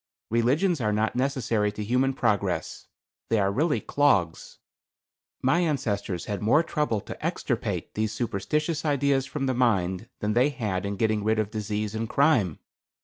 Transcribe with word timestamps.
Religions 0.31 0.81
are 0.81 0.91
not 0.91 1.15
necessary 1.15 1.71
to 1.71 1.83
human 1.83 2.11
progress. 2.11 2.87
They 3.29 3.39
are 3.39 3.51
really 3.51 3.79
clogs. 3.79 4.57
My 5.43 5.59
ancestors 5.59 6.25
had 6.25 6.41
more 6.41 6.63
trouble 6.63 7.01
to 7.01 7.23
extirpate 7.23 7.93
these 7.93 8.11
superstitious 8.11 8.83
ideas 8.83 9.27
from 9.27 9.45
the 9.45 9.53
mind 9.53 10.09
than 10.19 10.33
they 10.33 10.49
had 10.49 10.87
in 10.87 10.95
getting 10.95 11.23
rid 11.23 11.37
of 11.37 11.51
disease 11.51 11.93
and 11.93 12.09
crime. 12.09 12.57